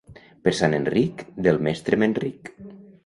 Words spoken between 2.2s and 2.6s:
ric.